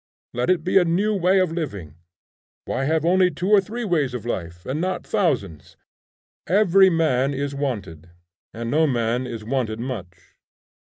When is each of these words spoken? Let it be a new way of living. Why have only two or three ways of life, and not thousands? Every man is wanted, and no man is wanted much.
Let 0.33 0.49
it 0.49 0.63
be 0.63 0.79
a 0.79 0.83
new 0.83 1.13
way 1.13 1.37
of 1.39 1.51
living. 1.51 1.93
Why 2.65 2.85
have 2.85 3.05
only 3.05 3.29
two 3.29 3.49
or 3.51 3.61
three 3.61 3.85
ways 3.85 4.15
of 4.15 4.25
life, 4.25 4.65
and 4.65 4.81
not 4.81 5.05
thousands? 5.05 5.77
Every 6.47 6.89
man 6.89 7.35
is 7.35 7.53
wanted, 7.53 8.09
and 8.51 8.71
no 8.71 8.87
man 8.87 9.27
is 9.27 9.43
wanted 9.45 9.79
much. 9.79 10.33